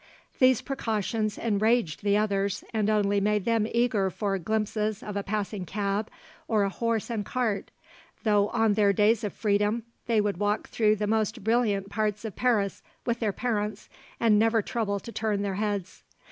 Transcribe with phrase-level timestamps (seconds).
[0.39, 5.63] These precautions enraged the others, and only made them eager for glimpses of a passing
[5.63, 6.09] cab
[6.47, 7.69] or a horse and cart,
[8.23, 12.35] though on their days of freedom they would walk through the most brilliant parts of
[12.35, 16.01] Paris with their parents, and never trouble to turn their heads.